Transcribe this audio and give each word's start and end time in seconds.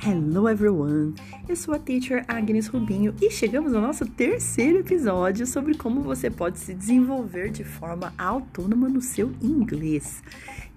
Hello 0.00 0.46
everyone! 0.46 1.18
Eu 1.50 1.56
sou 1.56 1.74
a 1.74 1.80
teacher 1.80 2.24
Agnes 2.28 2.68
Rubinho 2.68 3.12
e 3.20 3.28
chegamos 3.28 3.74
ao 3.74 3.82
nosso 3.82 4.06
terceiro 4.06 4.78
episódio 4.78 5.44
sobre 5.48 5.76
como 5.76 6.00
você 6.00 6.30
pode 6.30 6.60
se 6.60 6.72
desenvolver 6.72 7.50
de 7.50 7.64
forma 7.64 8.14
autônoma 8.16 8.88
no 8.88 9.00
seu 9.00 9.32
inglês. 9.42 10.22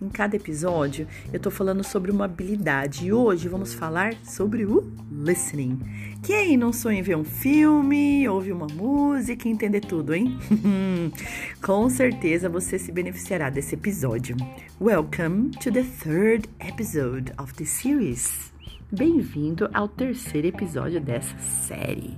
Em 0.01 0.09
cada 0.09 0.35
episódio 0.35 1.07
eu 1.31 1.39
tô 1.39 1.51
falando 1.51 1.83
sobre 1.83 2.09
uma 2.09 2.25
habilidade 2.25 3.05
e 3.05 3.13
hoje 3.13 3.47
vamos 3.47 3.71
falar 3.71 4.15
sobre 4.23 4.65
o 4.65 4.91
listening. 5.11 5.79
Quem 6.23 6.57
não 6.57 6.73
sonha 6.73 6.97
em 6.97 7.03
ver 7.03 7.17
um 7.17 7.23
filme, 7.23 8.27
ouvir 8.27 8.51
uma 8.51 8.65
música 8.65 9.47
e 9.47 9.51
entender 9.51 9.81
tudo, 9.81 10.15
hein? 10.15 10.39
Com 11.61 11.87
certeza 11.87 12.49
você 12.49 12.79
se 12.79 12.91
beneficiará 12.91 13.51
desse 13.51 13.75
episódio. 13.75 14.35
Welcome 14.81 15.51
to 15.51 15.71
the 15.71 15.83
third 15.83 16.49
episode 16.59 17.31
of 17.37 17.53
the 17.53 17.65
series. 17.65 18.52
Bem-vindo 18.95 19.67
ao 19.73 19.87
terceiro 19.87 20.45
episódio 20.49 21.01
dessa 21.01 21.35
série. 21.39 22.15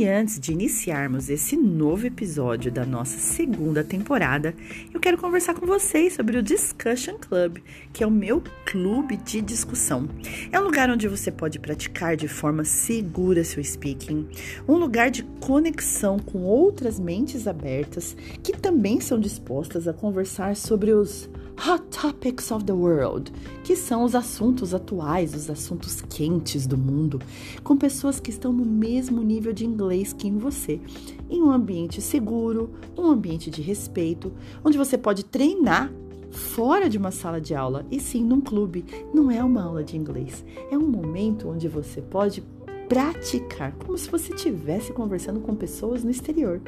E 0.00 0.08
antes 0.08 0.40
de 0.40 0.50
iniciarmos 0.50 1.28
esse 1.28 1.54
novo 1.54 2.06
episódio 2.06 2.72
da 2.72 2.86
nossa 2.86 3.18
segunda 3.18 3.84
temporada, 3.84 4.54
eu 4.94 4.98
quero 4.98 5.18
conversar 5.18 5.52
com 5.52 5.66
vocês 5.66 6.14
sobre 6.14 6.38
o 6.38 6.42
Discussion 6.42 7.18
Club, 7.18 7.58
que 7.92 8.02
é 8.02 8.06
o 8.06 8.10
meu 8.10 8.42
clube 8.64 9.18
de 9.18 9.42
discussão. 9.42 10.08
É 10.50 10.58
um 10.58 10.64
lugar 10.64 10.88
onde 10.88 11.06
você 11.06 11.30
pode 11.30 11.58
praticar 11.58 12.16
de 12.16 12.28
forma 12.28 12.64
segura 12.64 13.44
seu 13.44 13.62
speaking, 13.62 14.26
um 14.66 14.76
lugar 14.76 15.10
de 15.10 15.22
conexão 15.38 16.18
com 16.18 16.44
outras 16.44 16.98
mentes 16.98 17.46
abertas 17.46 18.16
que 18.42 18.56
também 18.56 19.02
são 19.02 19.20
dispostas 19.20 19.86
a 19.86 19.92
conversar 19.92 20.56
sobre 20.56 20.92
os 20.94 21.28
Hot 21.56 21.84
Topics 21.90 22.50
of 22.50 22.64
the 22.64 22.72
World, 22.72 23.32
que 23.64 23.76
são 23.76 24.04
os 24.04 24.14
assuntos 24.14 24.74
atuais, 24.74 25.34
os 25.34 25.50
assuntos 25.50 26.00
quentes 26.00 26.66
do 26.66 26.76
mundo, 26.76 27.20
com 27.62 27.76
pessoas 27.76 28.18
que 28.18 28.30
estão 28.30 28.52
no 28.52 28.64
mesmo 28.64 29.22
nível 29.22 29.52
de 29.52 29.66
inglês 29.66 30.12
que 30.12 30.28
em 30.28 30.38
você, 30.38 30.80
em 31.28 31.42
um 31.42 31.50
ambiente 31.50 32.00
seguro, 32.00 32.70
um 32.96 33.06
ambiente 33.06 33.50
de 33.50 33.62
respeito, 33.62 34.32
onde 34.64 34.78
você 34.78 34.96
pode 34.96 35.24
treinar 35.24 35.92
fora 36.30 36.88
de 36.88 36.96
uma 36.96 37.10
sala 37.10 37.40
de 37.40 37.54
aula 37.54 37.84
e 37.90 38.00
sim 38.00 38.24
num 38.24 38.40
clube. 38.40 38.84
Não 39.12 39.30
é 39.30 39.42
uma 39.42 39.62
aula 39.62 39.82
de 39.82 39.96
inglês, 39.96 40.44
é 40.70 40.78
um 40.78 40.88
momento 40.88 41.48
onde 41.48 41.68
você 41.68 42.00
pode 42.00 42.42
praticar, 42.90 43.70
como 43.74 43.96
se 43.96 44.10
você 44.10 44.34
estivesse 44.34 44.92
conversando 44.92 45.38
com 45.38 45.54
pessoas 45.54 46.02
no 46.02 46.10
exterior. 46.10 46.60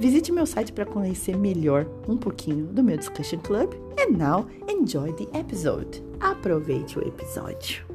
Visite 0.00 0.32
meu 0.32 0.44
site 0.44 0.72
para 0.72 0.84
conhecer 0.84 1.36
melhor 1.36 1.86
um 2.08 2.16
pouquinho 2.16 2.66
do 2.66 2.82
meu 2.82 2.96
Discussion 2.96 3.38
Club. 3.38 3.72
And 3.96 4.16
now, 4.18 4.48
enjoy 4.68 5.12
the 5.12 5.38
episode. 5.38 6.02
Aproveite 6.18 6.98
o 6.98 7.06
episódio. 7.06 7.86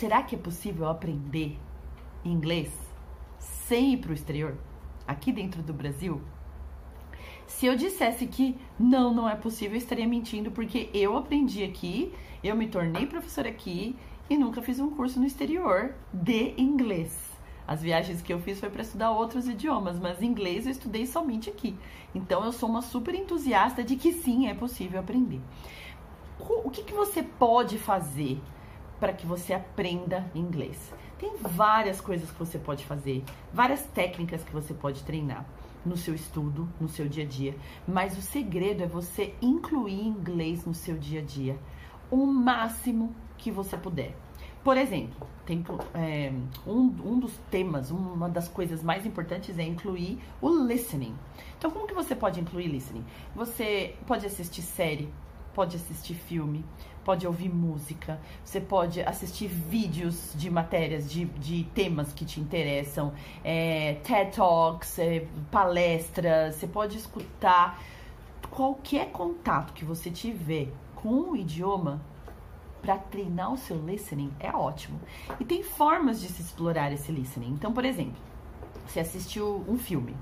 Será 0.00 0.24
que 0.24 0.34
é 0.34 0.38
possível 0.38 0.88
aprender 0.88 1.56
inglês 2.24 2.72
sem 3.38 3.92
ir 3.92 3.98
para 3.98 4.10
o 4.10 4.14
exterior? 4.14 4.56
Aqui 5.06 5.30
dentro 5.30 5.62
do 5.62 5.72
Brasil? 5.72 6.20
Se 7.46 7.66
eu 7.66 7.76
dissesse 7.76 8.26
que 8.26 8.56
não, 8.78 9.14
não 9.14 9.28
é 9.28 9.36
possível, 9.36 9.74
eu 9.74 9.78
estaria 9.78 10.06
mentindo, 10.06 10.50
porque 10.50 10.90
eu 10.92 11.16
aprendi 11.16 11.62
aqui, 11.62 12.12
eu 12.42 12.56
me 12.56 12.66
tornei 12.66 13.06
professora 13.06 13.48
aqui 13.48 13.96
e 14.28 14.36
nunca 14.36 14.62
fiz 14.62 14.80
um 14.80 14.90
curso 14.90 15.20
no 15.20 15.26
exterior 15.26 15.94
de 16.12 16.54
inglês. 16.56 17.34
As 17.66 17.80
viagens 17.80 18.20
que 18.20 18.32
eu 18.32 18.38
fiz 18.38 18.60
foi 18.60 18.68
para 18.68 18.82
estudar 18.82 19.10
outros 19.10 19.48
idiomas, 19.48 19.98
mas 19.98 20.20
inglês 20.22 20.66
eu 20.66 20.72
estudei 20.72 21.06
somente 21.06 21.48
aqui. 21.48 21.76
Então 22.14 22.44
eu 22.44 22.52
sou 22.52 22.68
uma 22.68 22.82
super 22.82 23.14
entusiasta 23.14 23.82
de 23.82 23.96
que 23.96 24.12
sim, 24.12 24.48
é 24.48 24.54
possível 24.54 25.00
aprender. 25.00 25.40
O 26.38 26.68
que, 26.70 26.82
que 26.82 26.92
você 26.92 27.22
pode 27.22 27.78
fazer 27.78 28.38
para 29.00 29.12
que 29.12 29.26
você 29.26 29.54
aprenda 29.54 30.30
inglês? 30.34 30.92
Tem 31.18 31.36
várias 31.38 32.00
coisas 32.00 32.30
que 32.30 32.38
você 32.38 32.58
pode 32.58 32.84
fazer, 32.84 33.24
várias 33.52 33.82
técnicas 33.86 34.42
que 34.42 34.52
você 34.52 34.74
pode 34.74 35.02
treinar 35.04 35.46
no 35.84 35.96
seu 35.96 36.14
estudo, 36.14 36.68
no 36.80 36.88
seu 36.88 37.08
dia 37.08 37.24
a 37.24 37.26
dia. 37.26 37.56
Mas 37.86 38.16
o 38.16 38.22
segredo 38.22 38.82
é 38.82 38.86
você 38.86 39.34
incluir 39.40 40.06
inglês 40.06 40.64
no 40.64 40.74
seu 40.74 40.96
dia 40.96 41.20
a 41.20 41.24
dia 41.24 41.58
o 42.10 42.26
máximo 42.26 43.14
que 43.36 43.50
você 43.50 43.76
puder. 43.76 44.14
Por 44.62 44.78
exemplo, 44.78 45.26
tem, 45.44 45.62
é, 45.92 46.32
um, 46.66 46.80
um 47.04 47.18
dos 47.18 47.36
temas, 47.50 47.90
uma 47.90 48.28
das 48.30 48.48
coisas 48.48 48.82
mais 48.82 49.04
importantes 49.04 49.58
é 49.58 49.62
incluir 49.62 50.18
o 50.40 50.48
listening. 50.48 51.14
Então, 51.58 51.70
como 51.70 51.86
que 51.86 51.92
você 51.92 52.14
pode 52.14 52.40
incluir 52.40 52.68
listening? 52.68 53.04
Você 53.34 53.94
pode 54.06 54.24
assistir 54.24 54.62
série, 54.62 55.12
pode 55.54 55.76
assistir 55.76 56.14
filme, 56.14 56.64
pode 57.04 57.26
ouvir 57.26 57.48
música, 57.48 58.18
você 58.44 58.60
pode 58.60 59.02
assistir 59.02 59.46
vídeos 59.46 60.32
de 60.34 60.50
matérias, 60.50 61.10
de, 61.10 61.24
de 61.24 61.64
temas 61.74 62.12
que 62.12 62.24
te 62.24 62.40
interessam, 62.40 63.12
é, 63.44 63.94
TED 64.02 64.34
Talks, 64.34 64.98
é, 64.98 65.26
palestras, 65.50 66.54
você 66.56 66.66
pode 66.66 66.96
escutar 66.96 67.80
qualquer 68.50 69.10
contato 69.10 69.72
que 69.72 69.84
você 69.84 70.10
tiver 70.10 70.68
com 70.94 71.30
o 71.30 71.36
idioma 71.36 72.00
para 72.80 72.98
treinar 72.98 73.52
o 73.52 73.56
seu 73.56 73.76
listening 73.78 74.30
é 74.38 74.50
ótimo. 74.50 75.00
E 75.40 75.44
tem 75.44 75.62
formas 75.62 76.20
de 76.20 76.28
se 76.28 76.42
explorar 76.42 76.92
esse 76.92 77.10
listening. 77.10 77.48
Então, 77.48 77.72
por 77.72 77.84
exemplo, 77.84 78.20
você 78.86 79.00
assistiu 79.00 79.64
um 79.66 79.78
filme. 79.78 80.14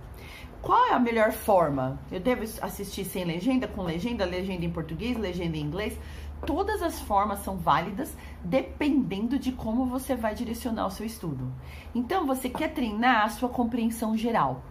Qual 0.63 0.87
é 0.87 0.93
a 0.93 0.99
melhor 0.99 1.33
forma? 1.33 1.99
Eu 2.11 2.21
devo 2.21 2.45
assistir 2.63 3.05
sem 3.05 3.25
legenda, 3.25 3.67
com 3.67 3.83
legenda, 3.83 4.25
legenda 4.25 4.65
em 4.65 4.71
português, 4.71 5.17
legenda 5.19 5.57
em 5.57 5.61
inglês? 5.61 5.99
Todas 6.47 6.83
as 6.83 6.99
formas 7.01 7.39
são 7.41 7.57
válidas 7.57 8.17
dependendo 8.43 9.39
de 9.39 9.53
como 9.53 9.87
você 9.87 10.17
vai 10.17 10.35
direcionar 10.35 10.87
o 10.87 10.91
seu 10.91 11.07
estudo. 11.07 11.53
Então, 11.95 12.27
você 12.27 12.49
quer 12.49 12.73
treinar 12.75 13.25
a 13.25 13.29
sua 13.29 13.49
compreensão 13.49 14.17
geral. 14.17 14.63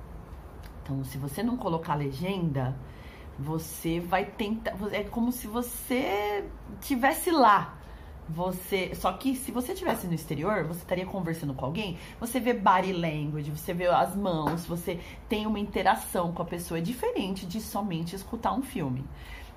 Então, 0.83 1.03
se 1.03 1.17
você 1.17 1.41
não 1.41 1.55
colocar 1.55 1.95
legenda, 1.95 2.75
você 3.39 3.99
vai 3.99 4.25
tentar. 4.25 4.75
É 4.91 5.03
como 5.03 5.31
se 5.31 5.47
você 5.47 6.43
tivesse 6.81 7.31
lá 7.31 7.77
você. 8.27 8.93
Só 8.95 9.11
que 9.13 9.35
se 9.35 9.51
você 9.51 9.73
estivesse 9.73 10.07
no 10.07 10.13
exterior, 10.13 10.63
você 10.65 10.79
estaria 10.79 11.05
conversando 11.05 11.53
com 11.53 11.65
alguém, 11.65 11.97
você 12.19 12.39
vê 12.39 12.53
body 12.53 12.93
language, 12.93 13.51
você 13.51 13.73
vê 13.73 13.88
as 13.88 14.15
mãos, 14.15 14.65
você 14.65 14.99
tem 15.27 15.45
uma 15.45 15.59
interação 15.59 16.31
com 16.31 16.41
a 16.41 16.45
pessoa. 16.45 16.79
É 16.79 16.81
diferente 16.81 17.45
de 17.45 17.61
somente 17.61 18.15
escutar 18.15 18.53
um 18.53 18.61
filme. 18.61 19.03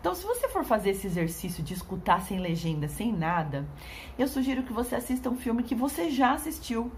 Então, 0.05 0.15
se 0.15 0.27
você 0.27 0.47
for 0.51 0.63
fazer 0.65 0.91
esse 0.91 1.07
exercício 1.07 1.65
de 1.65 1.73
escutar 1.73 2.21
sem 2.21 2.39
legenda, 2.39 2.87
sem 2.89 3.11
nada, 3.11 3.67
eu 4.19 4.29
sugiro 4.29 4.63
que 4.63 4.71
você 4.71 4.97
assista 4.97 5.31
um 5.31 5.35
filme 5.35 5.63
que 5.63 5.75
você 5.75 6.11
já 6.11 6.35
assistiu. 6.35 6.93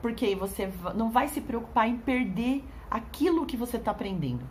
Porque 0.00 0.24
aí 0.24 0.36
você 0.36 0.70
não 0.94 1.10
vai 1.10 1.26
se 1.26 1.40
preocupar 1.40 1.88
em 1.88 1.96
perder 1.96 2.62
aquilo 2.88 3.44
que 3.44 3.56
você 3.56 3.76
está 3.76 3.90
aprendendo 3.90 4.44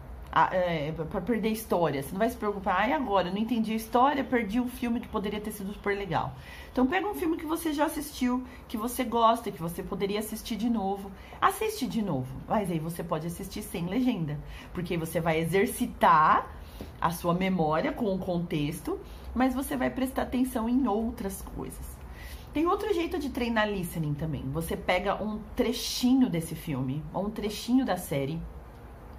é, 0.51 0.91
para 0.91 1.21
perder 1.21 1.49
história. 1.49 2.01
Você 2.01 2.11
não 2.11 2.19
vai 2.19 2.29
se 2.29 2.35
preocupar, 2.35 2.77
ai, 2.79 2.91
agora, 2.91 3.29
não 3.29 3.37
entendi 3.37 3.71
a 3.71 3.75
história, 3.75 4.21
perdi 4.21 4.59
um 4.59 4.67
filme 4.67 4.99
que 4.99 5.07
poderia 5.07 5.39
ter 5.39 5.51
sido 5.51 5.71
super 5.71 5.95
legal. 5.95 6.35
Então 6.73 6.85
pega 6.85 7.07
um 7.07 7.13
filme 7.13 7.37
que 7.37 7.45
você 7.45 7.71
já 7.71 7.85
assistiu, 7.85 8.43
que 8.67 8.75
você 8.75 9.05
gosta, 9.05 9.49
que 9.49 9.61
você 9.61 9.81
poderia 9.81 10.19
assistir 10.19 10.57
de 10.57 10.69
novo. 10.69 11.09
Assiste 11.39 11.87
de 11.87 12.01
novo. 12.01 12.35
Mas 12.49 12.69
aí 12.69 12.79
você 12.79 13.01
pode 13.01 13.27
assistir 13.27 13.61
sem 13.61 13.85
legenda. 13.85 14.37
Porque 14.73 14.95
aí 14.95 14.99
você 14.99 15.21
vai 15.21 15.39
exercitar 15.39 16.62
a 16.99 17.11
sua 17.11 17.33
memória 17.33 17.91
com 17.91 18.13
o 18.13 18.19
contexto, 18.19 18.99
mas 19.33 19.53
você 19.53 19.75
vai 19.75 19.89
prestar 19.89 20.23
atenção 20.23 20.69
em 20.69 20.87
outras 20.87 21.41
coisas. 21.41 21.97
Tem 22.53 22.67
outro 22.67 22.93
jeito 22.93 23.17
de 23.17 23.29
treinar 23.29 23.67
listening 23.67 24.13
também. 24.13 24.43
Você 24.51 24.77
pega 24.77 25.21
um 25.21 25.39
trechinho 25.55 26.29
desse 26.29 26.53
filme, 26.53 27.03
ou 27.13 27.25
um 27.25 27.31
trechinho 27.31 27.83
da 27.83 27.97
série, 27.97 28.39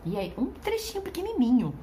e 0.07 0.19
aí, 0.19 0.35
um 0.37 0.47
trechinho 0.47 1.03
pequenininho. 1.03 1.75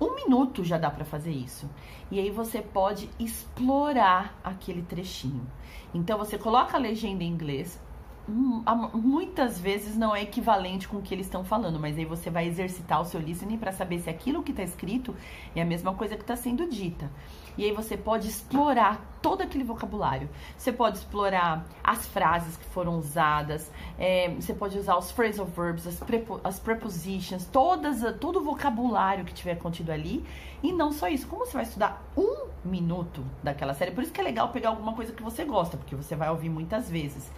Um 0.00 0.14
minuto 0.14 0.62
já 0.62 0.78
dá 0.78 0.90
para 0.90 1.04
fazer 1.04 1.32
isso. 1.32 1.68
E 2.10 2.20
aí 2.20 2.30
você 2.30 2.62
pode 2.62 3.10
explorar 3.18 4.38
aquele 4.44 4.82
trechinho. 4.82 5.44
Então 5.92 6.16
você 6.16 6.38
coloca 6.38 6.76
a 6.76 6.80
legenda 6.80 7.24
em 7.24 7.28
inglês, 7.28 7.80
muitas 8.26 9.58
vezes 9.58 9.96
não 9.96 10.16
é 10.16 10.22
equivalente 10.22 10.88
com 10.88 10.96
o 10.96 11.02
que 11.02 11.14
eles 11.14 11.26
estão 11.26 11.44
falando, 11.44 11.78
mas 11.78 11.98
aí 11.98 12.04
você 12.04 12.30
vai 12.30 12.46
exercitar 12.46 13.00
o 13.00 13.04
seu 13.04 13.20
listening 13.20 13.58
para 13.58 13.70
saber 13.70 13.98
se 13.98 14.08
aquilo 14.08 14.42
que 14.42 14.50
está 14.50 14.62
escrito 14.62 15.14
é 15.54 15.60
a 15.60 15.64
mesma 15.64 15.94
coisa 15.94 16.16
que 16.16 16.22
está 16.22 16.34
sendo 16.34 16.68
dita. 16.68 17.10
E 17.56 17.64
aí 17.64 17.72
você 17.72 17.96
pode 17.96 18.28
explorar 18.28 19.18
todo 19.22 19.42
aquele 19.42 19.62
vocabulário. 19.62 20.28
Você 20.56 20.72
pode 20.72 20.98
explorar 20.98 21.64
as 21.82 22.06
frases 22.06 22.56
que 22.56 22.64
foram 22.66 22.98
usadas, 22.98 23.70
é, 23.98 24.30
você 24.30 24.54
pode 24.54 24.78
usar 24.78 24.96
os 24.96 25.10
phrasal 25.10 25.46
verbs, 25.46 25.86
as, 25.86 26.00
prepo, 26.00 26.40
as 26.42 26.58
prepositions, 26.58 27.44
todas, 27.46 28.00
todo 28.18 28.40
o 28.40 28.42
vocabulário 28.42 29.24
que 29.24 29.34
tiver 29.34 29.56
contido 29.56 29.92
ali. 29.92 30.24
E 30.62 30.72
não 30.72 30.92
só 30.92 31.08
isso, 31.08 31.26
como 31.28 31.46
você 31.46 31.52
vai 31.52 31.62
estudar 31.62 32.02
um 32.16 32.48
minuto 32.64 33.22
daquela 33.42 33.74
série, 33.74 33.90
por 33.90 34.02
isso 34.02 34.12
que 34.12 34.20
é 34.20 34.24
legal 34.24 34.48
pegar 34.48 34.70
alguma 34.70 34.94
coisa 34.94 35.12
que 35.12 35.22
você 35.22 35.44
gosta, 35.44 35.76
porque 35.76 35.94
você 35.94 36.16
vai 36.16 36.30
ouvir 36.30 36.48
muitas 36.48 36.90
vezes. 36.90 37.30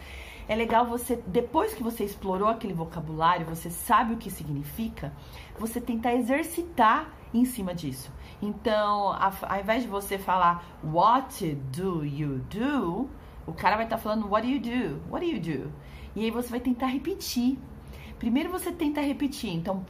É 0.48 0.54
legal 0.54 0.86
você, 0.86 1.16
depois 1.26 1.74
que 1.74 1.82
você 1.82 2.04
explorou 2.04 2.48
aquele 2.48 2.72
vocabulário, 2.72 3.44
você 3.44 3.68
sabe 3.68 4.14
o 4.14 4.16
que 4.16 4.30
significa, 4.30 5.12
você 5.58 5.80
tentar 5.80 6.14
exercitar 6.14 7.12
em 7.34 7.44
cima 7.44 7.74
disso. 7.74 8.12
Então, 8.40 9.12
ao 9.12 9.60
invés 9.60 9.82
de 9.82 9.88
você 9.88 10.18
falar 10.18 10.64
What 10.84 11.54
do 11.76 12.04
you 12.04 12.38
do? 12.50 13.08
O 13.46 13.52
cara 13.52 13.76
vai 13.76 13.86
estar 13.86 13.96
tá 13.96 14.02
falando 14.02 14.28
What 14.28 14.46
do 14.46 14.52
you 14.52 14.60
do? 14.60 15.00
What 15.10 15.26
do 15.26 15.32
you 15.32 15.40
do? 15.40 15.72
E 16.14 16.24
aí 16.24 16.30
você 16.30 16.48
vai 16.48 16.60
tentar 16.60 16.86
repetir. 16.86 17.58
Primeiro 18.18 18.50
você 18.50 18.70
tenta 18.70 19.00
repetir. 19.00 19.52
Então, 19.52 19.84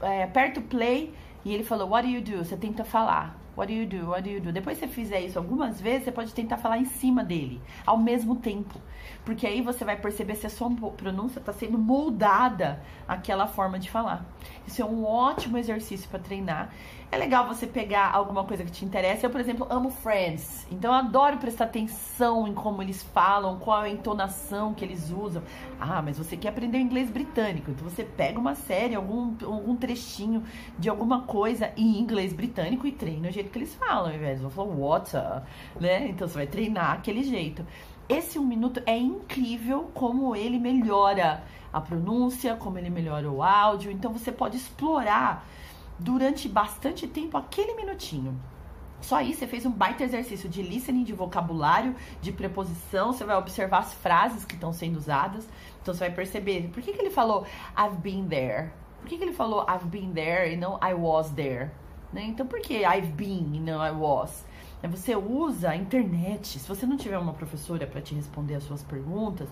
é, 0.00 0.24
aperta 0.24 0.60
o 0.60 0.62
play 0.62 1.14
e 1.44 1.52
ele 1.52 1.64
falou 1.64 1.88
What 1.90 2.08
do 2.08 2.14
you 2.14 2.22
do? 2.22 2.44
Você 2.44 2.56
tenta 2.56 2.84
falar. 2.84 3.39
What 3.56 3.72
do 3.72 3.78
you 3.78 3.86
do? 3.86 4.10
What 4.10 4.22
do 4.22 4.30
you 4.30 4.40
do? 4.40 4.52
Depois 4.52 4.78
que 4.78 4.86
você 4.86 4.92
fizer 4.92 5.20
isso 5.20 5.38
algumas 5.38 5.80
vezes, 5.80 6.04
você 6.04 6.12
pode 6.12 6.32
tentar 6.32 6.56
falar 6.56 6.78
em 6.78 6.84
cima 6.84 7.24
dele, 7.24 7.60
ao 7.84 7.98
mesmo 7.98 8.36
tempo. 8.36 8.80
Porque 9.24 9.46
aí 9.46 9.60
você 9.60 9.84
vai 9.84 9.96
perceber 9.96 10.34
se 10.36 10.46
a 10.46 10.50
sua 10.50 10.70
pronúncia 10.70 11.40
está 11.40 11.52
sendo 11.52 11.76
moldada 11.76 12.80
àquela 13.06 13.46
forma 13.46 13.78
de 13.78 13.90
falar. 13.90 14.24
Isso 14.66 14.80
é 14.80 14.84
um 14.84 15.04
ótimo 15.04 15.58
exercício 15.58 16.08
para 16.08 16.20
treinar. 16.20 16.70
É 17.12 17.18
legal 17.18 17.48
você 17.48 17.66
pegar 17.66 18.12
alguma 18.12 18.44
coisa 18.44 18.64
que 18.64 18.70
te 18.70 18.84
interessa. 18.84 19.26
Eu, 19.26 19.30
por 19.30 19.40
exemplo, 19.40 19.66
amo 19.68 19.90
Friends. 19.90 20.64
Então 20.70 20.92
eu 20.92 20.98
adoro 20.98 21.38
prestar 21.38 21.64
atenção 21.64 22.46
em 22.46 22.54
como 22.54 22.80
eles 22.80 23.02
falam, 23.02 23.58
qual 23.58 23.84
é 23.84 23.88
a 23.88 23.92
entonação 23.92 24.72
que 24.72 24.84
eles 24.84 25.10
usam. 25.10 25.42
Ah, 25.80 26.00
mas 26.00 26.18
você 26.18 26.36
quer 26.36 26.50
aprender 26.50 26.78
inglês 26.78 27.10
britânico. 27.10 27.72
Então 27.72 27.88
você 27.88 28.04
pega 28.04 28.38
uma 28.38 28.54
série, 28.54 28.94
algum, 28.94 29.34
algum 29.44 29.74
trechinho 29.74 30.44
de 30.78 30.88
alguma 30.88 31.22
coisa 31.22 31.72
em 31.76 31.98
inglês 31.98 32.32
britânico 32.32 32.86
e 32.86 32.92
treina 32.92 33.28
o 33.28 33.32
jeito 33.40 33.50
que 33.50 33.58
eles 33.58 33.74
falam, 33.74 34.14
invés 34.14 34.40
de 34.40 34.50
falar 34.50 34.74
water, 34.74 35.42
né? 35.80 36.08
Então 36.08 36.28
você 36.28 36.34
vai 36.34 36.46
treinar 36.46 36.92
aquele 36.92 37.22
jeito. 37.22 37.66
Esse 38.08 38.38
um 38.38 38.44
minuto 38.44 38.82
é 38.86 38.96
incrível 38.98 39.90
como 39.94 40.34
ele 40.34 40.58
melhora 40.58 41.44
a 41.72 41.80
pronúncia, 41.80 42.56
como 42.56 42.78
ele 42.78 42.90
melhora 42.90 43.30
o 43.30 43.42
áudio. 43.42 43.90
Então 43.90 44.12
você 44.12 44.32
pode 44.32 44.56
explorar 44.56 45.46
durante 45.98 46.48
bastante 46.48 47.06
tempo 47.06 47.36
aquele 47.36 47.74
minutinho. 47.74 48.40
Só 49.00 49.16
aí 49.16 49.32
você 49.32 49.46
fez 49.46 49.64
um 49.64 49.70
baita 49.70 50.02
exercício 50.02 50.48
de 50.48 50.62
listening, 50.62 51.04
de 51.04 51.12
vocabulário, 51.12 51.94
de 52.20 52.32
preposição. 52.32 53.12
Você 53.12 53.24
vai 53.24 53.36
observar 53.36 53.78
as 53.78 53.94
frases 53.94 54.44
que 54.44 54.54
estão 54.54 54.72
sendo 54.72 54.96
usadas. 54.96 55.48
Então 55.80 55.94
você 55.94 56.00
vai 56.00 56.10
perceber 56.10 56.68
por 56.72 56.82
que, 56.82 56.92
que 56.92 57.00
ele 57.00 57.10
falou 57.10 57.46
I've 57.78 57.96
been 57.98 58.26
there. 58.28 58.70
Por 59.00 59.08
que, 59.08 59.16
que 59.16 59.24
ele 59.24 59.32
falou 59.32 59.64
I've 59.70 59.86
been 59.86 60.12
there 60.12 60.52
e 60.52 60.56
não 60.56 60.78
I 60.82 60.92
was 60.92 61.30
there? 61.30 61.70
Né? 62.12 62.24
Então 62.24 62.46
por 62.46 62.60
que 62.60 62.84
I've 62.84 63.12
been 63.12 63.54
e 63.54 63.60
não 63.60 63.84
I 63.84 63.90
was? 63.90 64.44
É, 64.82 64.88
você 64.88 65.14
usa 65.14 65.70
a 65.70 65.76
internet. 65.76 66.58
Se 66.58 66.68
você 66.68 66.86
não 66.86 66.96
tiver 66.96 67.18
uma 67.18 67.32
professora 67.32 67.86
para 67.86 68.00
te 68.00 68.14
responder 68.14 68.54
as 68.54 68.64
suas 68.64 68.82
perguntas, 68.82 69.48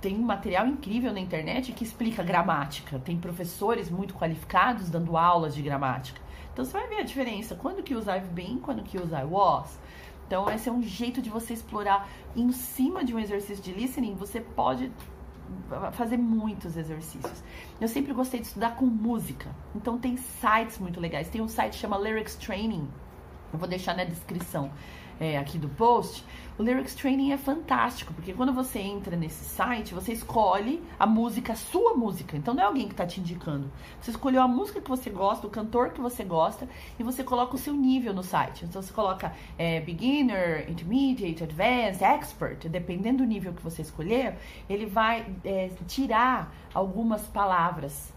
tem 0.00 0.16
um 0.16 0.22
material 0.22 0.66
incrível 0.66 1.12
na 1.12 1.20
internet 1.20 1.72
que 1.72 1.84
explica 1.84 2.22
gramática. 2.24 2.98
Tem 2.98 3.16
professores 3.16 3.88
muito 3.88 4.14
qualificados 4.14 4.90
dando 4.90 5.16
aulas 5.16 5.54
de 5.54 5.62
gramática. 5.62 6.20
Então 6.52 6.64
você 6.64 6.72
vai 6.72 6.88
ver 6.88 6.96
a 6.96 7.02
diferença. 7.02 7.54
Quando 7.54 7.82
que 7.82 7.94
usa 7.94 8.16
I've 8.16 8.28
been, 8.28 8.58
quando 8.58 8.82
que 8.82 8.98
usa 8.98 9.20
I 9.20 9.24
was. 9.24 9.78
Então 10.26 10.50
esse 10.50 10.68
é 10.68 10.72
um 10.72 10.82
jeito 10.82 11.22
de 11.22 11.30
você 11.30 11.52
explorar 11.52 12.08
em 12.34 12.50
cima 12.50 13.04
de 13.04 13.14
um 13.14 13.18
exercício 13.18 13.62
de 13.62 13.72
listening, 13.72 14.14
você 14.14 14.40
pode 14.40 14.90
fazer 15.92 16.16
muitos 16.16 16.76
exercícios. 16.76 17.42
Eu 17.80 17.88
sempre 17.88 18.12
gostei 18.12 18.40
de 18.40 18.46
estudar 18.46 18.76
com 18.76 18.86
música. 18.86 19.50
Então 19.74 19.98
tem 19.98 20.16
sites 20.16 20.78
muito 20.78 21.00
legais. 21.00 21.28
Tem 21.28 21.40
um 21.40 21.48
site 21.48 21.72
que 21.74 21.78
chama 21.78 21.98
Lyrics 21.98 22.36
Training. 22.36 22.88
Eu 23.52 23.58
vou 23.58 23.68
deixar 23.68 23.96
na 23.96 24.04
descrição 24.04 24.70
é, 25.22 25.38
aqui 25.38 25.56
do 25.56 25.68
post, 25.68 26.24
o 26.58 26.62
Lyrics 26.64 26.96
Training 26.96 27.30
é 27.30 27.38
fantástico, 27.38 28.12
porque 28.12 28.32
quando 28.32 28.52
você 28.52 28.80
entra 28.80 29.16
nesse 29.16 29.44
site, 29.44 29.94
você 29.94 30.12
escolhe 30.12 30.82
a 30.98 31.06
música, 31.06 31.52
a 31.52 31.56
sua 31.56 31.94
música. 31.94 32.36
Então 32.36 32.52
não 32.52 32.62
é 32.62 32.66
alguém 32.66 32.86
que 32.86 32.92
está 32.92 33.06
te 33.06 33.20
indicando. 33.20 33.70
Você 34.00 34.10
escolheu 34.10 34.42
a 34.42 34.48
música 34.48 34.80
que 34.80 34.90
você 34.90 35.08
gosta, 35.10 35.46
o 35.46 35.50
cantor 35.50 35.90
que 35.90 36.00
você 36.00 36.24
gosta, 36.24 36.68
e 36.98 37.02
você 37.04 37.22
coloca 37.22 37.54
o 37.54 37.58
seu 37.58 37.72
nível 37.72 38.12
no 38.12 38.22
site. 38.22 38.64
Então 38.64 38.82
você 38.82 38.92
coloca 38.92 39.32
é, 39.56 39.80
beginner, 39.80 40.68
intermediate, 40.68 41.44
advanced, 41.44 42.02
expert, 42.02 42.68
dependendo 42.68 43.18
do 43.18 43.24
nível 43.24 43.52
que 43.52 43.62
você 43.62 43.82
escolher, 43.82 44.36
ele 44.68 44.86
vai 44.86 45.24
é, 45.44 45.70
tirar 45.86 46.52
algumas 46.74 47.22
palavras 47.22 48.12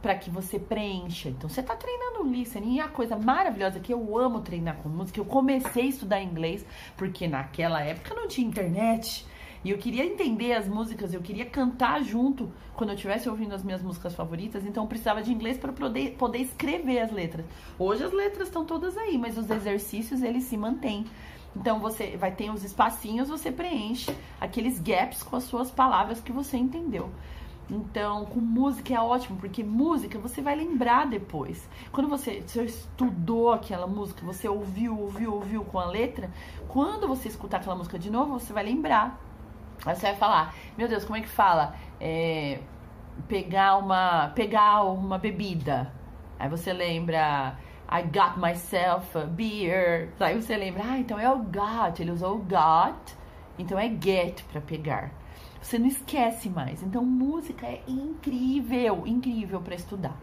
para 0.00 0.14
que 0.14 0.30
você 0.30 0.58
preencha. 0.58 1.28
Então 1.28 1.48
você 1.48 1.60
está 1.60 1.76
treinando 1.76 2.24
listening. 2.24 2.76
E 2.76 2.80
a 2.80 2.88
coisa 2.88 3.16
maravilhosa 3.16 3.78
é 3.78 3.80
que 3.80 3.92
eu 3.92 4.18
amo 4.18 4.40
treinar 4.40 4.76
com 4.76 4.88
música, 4.88 5.20
eu 5.20 5.24
comecei 5.24 5.84
a 5.84 5.86
estudar 5.86 6.22
inglês 6.22 6.64
porque 6.96 7.26
naquela 7.26 7.82
época 7.82 8.14
não 8.14 8.28
tinha 8.28 8.46
internet. 8.46 9.26
E 9.62 9.70
eu 9.70 9.76
queria 9.76 10.06
entender 10.06 10.54
as 10.54 10.66
músicas, 10.66 11.12
eu 11.12 11.20
queria 11.20 11.44
cantar 11.44 12.02
junto 12.02 12.50
quando 12.74 12.90
eu 12.90 12.94
estivesse 12.94 13.28
ouvindo 13.28 13.54
as 13.54 13.62
minhas 13.62 13.82
músicas 13.82 14.14
favoritas, 14.14 14.64
então 14.64 14.84
eu 14.84 14.88
precisava 14.88 15.22
de 15.22 15.30
inglês 15.30 15.58
para 15.58 15.70
poder, 15.70 16.16
poder 16.16 16.38
escrever 16.38 17.00
as 17.00 17.12
letras. 17.12 17.44
Hoje 17.78 18.02
as 18.02 18.10
letras 18.10 18.48
estão 18.48 18.64
todas 18.64 18.96
aí, 18.96 19.18
mas 19.18 19.36
os 19.36 19.50
exercícios 19.50 20.22
eles 20.22 20.44
se 20.44 20.56
mantêm. 20.56 21.04
Então 21.54 21.78
você 21.78 22.16
vai 22.16 22.32
ter 22.32 22.50
os 22.50 22.64
espacinhos, 22.64 23.28
você 23.28 23.52
preenche 23.52 24.14
aqueles 24.40 24.78
gaps 24.78 25.22
com 25.22 25.36
as 25.36 25.44
suas 25.44 25.70
palavras 25.70 26.20
que 26.20 26.32
você 26.32 26.56
entendeu. 26.56 27.10
Então, 27.70 28.24
com 28.24 28.40
música 28.40 28.92
é 28.92 29.00
ótimo, 29.00 29.38
porque 29.38 29.62
música 29.62 30.18
você 30.18 30.42
vai 30.42 30.56
lembrar 30.56 31.06
depois. 31.06 31.68
Quando 31.92 32.08
você, 32.08 32.40
você 32.40 32.64
estudou 32.64 33.52
aquela 33.52 33.86
música, 33.86 34.26
você 34.26 34.48
ouviu, 34.48 34.98
ouviu, 34.98 35.34
ouviu 35.34 35.64
com 35.64 35.78
a 35.78 35.84
letra, 35.84 36.30
quando 36.66 37.06
você 37.06 37.28
escutar 37.28 37.58
aquela 37.58 37.76
música 37.76 37.96
de 37.98 38.10
novo, 38.10 38.32
você 38.32 38.52
vai 38.52 38.64
lembrar. 38.64 39.20
Aí 39.86 39.94
você 39.94 40.06
vai 40.08 40.16
falar, 40.16 40.54
meu 40.76 40.88
Deus, 40.88 41.04
como 41.04 41.16
é 41.16 41.20
que 41.20 41.28
fala? 41.28 41.74
É, 42.00 42.60
pegar 43.28 43.76
uma 43.76 44.28
pegar 44.34 44.82
uma 44.82 45.16
bebida. 45.16 45.92
Aí 46.38 46.48
você 46.48 46.72
lembra 46.72 47.56
I 47.88 48.02
got 48.02 48.36
myself 48.36 49.16
a 49.16 49.24
beer. 49.24 50.10
Aí 50.18 50.40
você 50.40 50.56
lembra, 50.56 50.82
ah, 50.84 50.98
então 50.98 51.18
é 51.18 51.30
o 51.30 51.38
got, 51.38 52.00
ele 52.00 52.10
usou 52.10 52.36
o 52.36 52.38
got, 52.38 53.16
então 53.58 53.78
é 53.78 53.88
get 53.88 54.42
para 54.44 54.60
pegar. 54.60 55.19
Você 55.60 55.78
não 55.78 55.86
esquece 55.86 56.48
mais. 56.48 56.82
Então, 56.82 57.04
música 57.04 57.66
é 57.66 57.82
incrível, 57.86 59.06
incrível 59.06 59.60
para 59.60 59.74
estudar. 59.74 60.16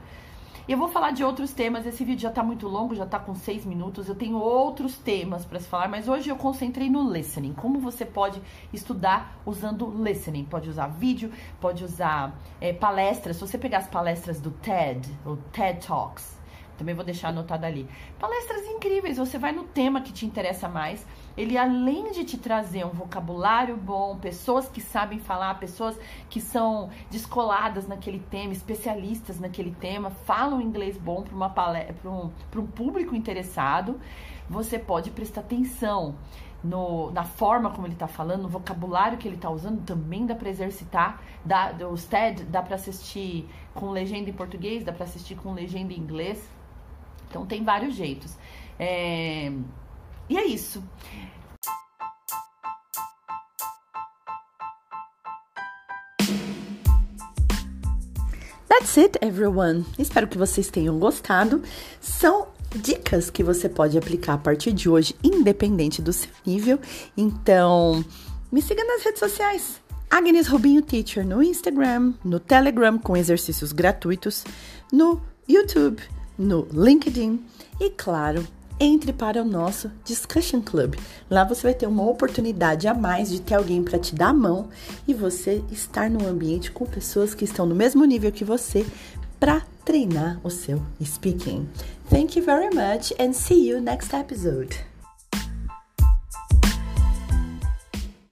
Eu 0.68 0.78
vou 0.78 0.89
falar 0.89 1.12
de 1.12 1.24
outros 1.24 1.54
temas. 1.54 1.86
Esse 1.86 2.04
vídeo 2.04 2.24
já 2.24 2.30
tá 2.30 2.44
muito 2.44 2.68
longo, 2.68 2.94
já 2.94 3.06
tá 3.06 3.18
com 3.18 3.34
seis 3.34 3.66
minutos. 3.66 4.10
Eu 4.10 4.16
tenho 4.16 4.38
outros 4.38 4.98
temas 4.98 5.45
para 5.45 5.62
se 5.62 5.68
falar, 5.68 5.88
mas 5.88 6.10
hoje 6.10 6.30
eu 6.30 6.36
concentrei 6.36 6.89
no 6.89 7.10
listening. 7.10 7.54
Como 7.54 7.80
você 7.80 8.06
pode 8.06 8.42
estudar 8.74 9.39
usando 9.45 9.90
listening? 10.04 10.44
Pode 10.44 10.69
usar 10.69 10.88
vídeo, 10.88 11.31
pode 11.62 11.85
usar 11.85 12.38
é, 12.59 12.73
palestras. 12.73 13.38
Se 13.38 13.47
você 13.47 13.57
pegar 13.57 13.78
as 13.78 13.88
palestras 13.88 14.42
do 14.42 14.52
TED, 14.52 15.09
o 15.26 15.38
TED 15.54 15.88
Talks, 15.88 16.37
também 16.78 16.94
vou 16.94 17.04
deixar 17.04 17.30
anotado 17.30 17.66
ali. 17.66 17.88
Palestras 18.19 18.66
incríveis, 18.68 19.18
você 19.18 19.38
vai 19.38 19.52
no 19.52 19.64
tema 19.64 20.02
que 20.02 20.14
te 20.14 20.26
interessa 20.26 20.69
mais. 20.69 21.06
Ele, 21.36 21.57
além 21.57 22.12
de 22.12 22.24
te 22.24 22.38
trazer 22.38 22.86
um 22.86 22.90
vocabulário 22.90 23.76
bom, 23.76 24.18
pessoas 24.18 24.69
que 24.69 24.81
sabem 24.81 25.19
falar, 25.19 25.60
pessoas 25.60 26.00
que 26.30 26.40
são 26.40 26.90
descoladas 27.10 27.88
naquele 27.88 28.19
tema, 28.19 28.54
especialistas 28.54 29.40
naquele 29.40 29.72
tema, 29.72 30.10
falam 30.10 30.62
inglês 30.62 30.98
bom 30.98 31.24
para 31.24 32.10
um, 32.10 32.31
um 32.56 32.68
público 32.68 33.16
interessado, 33.16 34.00
você 34.50 34.80
pode 34.80 35.12
prestar 35.12 35.42
atenção. 35.42 36.16
No, 36.64 37.12
na 37.12 37.24
forma 37.24 37.69
como 37.69 37.86
ele 37.86 37.94
está 37.94 38.07
falando, 38.07 38.42
no 38.42 38.50
vocabulário 38.50 39.18
que 39.18 39.28
ele 39.28 39.36
está 39.36 39.50
usando, 39.50 39.86
também 39.86 40.26
dá 40.26 40.34
para 40.34 40.50
exercitar. 40.50 41.22
Dá, 41.46 41.72
os 41.92 42.06
TED 42.06 42.44
dá 42.46 42.64
para 42.64 42.76
assistir 42.76 43.48
com 43.76 43.92
legenda 43.92 44.30
em 44.30 44.34
português, 44.34 44.84
dá 44.84 44.92
para 44.92 45.04
assistir 45.04 45.36
com 45.36 45.54
legenda 45.54 45.94
em 45.94 45.98
inglês. 45.98 46.56
Então 47.30 47.46
tem 47.46 47.64
vários 47.64 47.96
jeitos. 47.96 48.36
É... 48.80 49.52
E 50.30 50.38
é 50.38 50.46
isso. 50.46 50.84
That's 58.68 58.98
it, 58.98 59.18
everyone. 59.22 59.86
Espero 59.98 60.28
que 60.28 60.38
vocês 60.38 60.69
tenham 60.69 61.00
gostado. 61.00 61.64
São 62.00 62.48
dicas 62.76 63.30
que 63.30 63.44
você 63.44 63.69
pode 63.69 63.98
aplicar 63.98 64.34
a 64.34 64.38
partir 64.38 64.74
de 64.74 64.90
hoje, 64.90 65.16
independente 65.24 66.02
do 66.02 66.12
seu 66.12 66.30
nível. 66.46 66.80
Então, 67.16 68.04
me 68.52 68.62
siga 68.62 68.84
nas 68.84 69.04
redes 69.04 69.19
sociais 69.19 69.81
Agnes 70.10 70.48
Rubinho 70.48 70.81
Teacher 70.81 71.26
no 71.26 71.44
Instagram, 71.44 72.14
no 72.24 72.40
Telegram 72.40 72.98
com 72.98 73.16
exercícios 73.18 73.74
gratuitos, 73.74 74.44
no 74.92 75.22
YouTube, 75.48 76.02
no 76.38 76.68
LinkedIn 76.72 77.44
e, 77.80 77.90
claro, 77.90 78.46
entre 78.80 79.12
para 79.12 79.42
o 79.42 79.46
nosso 79.46 79.92
Discussion 80.04 80.62
Club. 80.62 80.96
Lá 81.30 81.44
você 81.44 81.64
vai 81.64 81.74
ter 81.74 81.88
uma 81.88 82.08
oportunidade 82.08 82.88
a 82.88 82.94
mais 82.94 83.30
de 83.30 83.42
ter 83.42 83.56
alguém 83.56 83.84
para 83.84 84.00
te 84.00 84.14
dar 84.14 84.30
a 84.30 84.34
mão 84.34 84.70
e 85.08 85.14
você 85.14 85.64
estar 85.72 86.10
num 86.10 86.28
ambiente 86.28 86.72
com 86.72 86.86
pessoas 86.86 87.34
que 87.34 87.46
estão 87.46 87.66
no 87.66 87.76
mesmo 87.76 88.06
nível 88.06 88.32
que 88.32 88.46
você 88.46 88.86
para 89.40 89.62
treinar 89.84 90.40
o 90.44 90.50
seu 90.50 90.82
speaking. 91.04 91.68
Thank 92.10 92.38
you 92.38 92.46
very 92.46 92.70
much 92.74 93.14
and 93.20 93.34
see 93.34 93.70
you 93.70 93.82
next 93.82 94.16
episode. 94.16 94.87